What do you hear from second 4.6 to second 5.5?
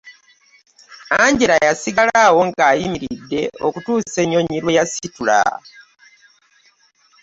lwe yasitula.